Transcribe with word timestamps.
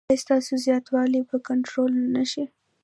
ایا 0.09 0.21
ستاسو 0.23 0.53
زیاتوالی 0.65 1.21
به 1.29 1.35
کنټرول 1.47 1.93
نه 2.15 2.23
شي؟ 2.31 2.43